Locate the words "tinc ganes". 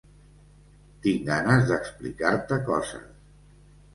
1.07-1.67